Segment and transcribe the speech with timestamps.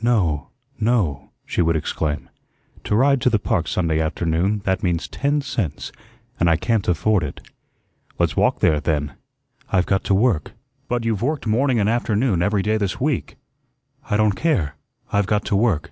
[0.00, 2.28] "No, no," she would exclaim.
[2.84, 5.90] "To ride to the park Sunday afternoon, that means ten cents,
[6.38, 7.40] and I can't afford it."
[8.16, 9.14] "Let's walk there, then."
[9.72, 10.52] "I've got to work."
[10.86, 13.38] "But you've worked morning and afternoon every day this week."
[14.08, 14.76] "I don't care,
[15.10, 15.90] I've got to work."